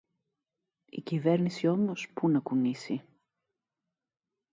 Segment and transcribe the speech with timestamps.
[0.85, 3.03] Η κυβέρνηση όμως, πού να κουνήσει!